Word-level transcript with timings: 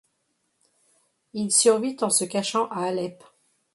Il 1.33 1.51
survit 1.51 1.95
en 2.01 2.09
se 2.09 2.25
cachant 2.25 2.67
à 2.69 2.85
Alep. 2.85 3.23